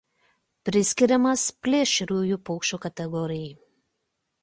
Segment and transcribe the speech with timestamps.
[0.69, 3.57] Priskiriamas plėšriųjų paukščių kategorijai.